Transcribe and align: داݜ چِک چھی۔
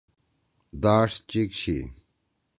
داݜ 0.83 1.11
چِک 1.29 1.49
چھی۔ 1.59 1.77